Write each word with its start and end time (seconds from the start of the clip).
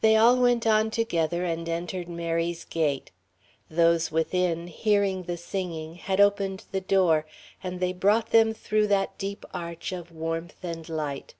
They 0.00 0.16
all 0.16 0.38
went 0.38 0.66
on 0.66 0.90
together 0.90 1.44
and 1.44 1.68
entered 1.68 2.08
Mary's 2.08 2.64
gate. 2.64 3.10
Those 3.68 4.10
within, 4.10 4.68
hearing 4.68 5.24
the 5.24 5.36
singing, 5.36 5.96
had 5.96 6.18
opened 6.18 6.64
the 6.72 6.80
door, 6.80 7.26
and 7.62 7.78
they 7.78 7.92
brought 7.92 8.30
them 8.30 8.54
through 8.54 8.86
that 8.86 9.18
deep 9.18 9.44
arch 9.52 9.92
of 9.92 10.10
warmth 10.10 10.64
and 10.64 10.88
light. 10.88 11.34